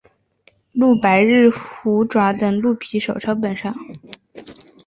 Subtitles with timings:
[0.71, 3.77] 鹿八日虎爪等鹿皮手抄本上。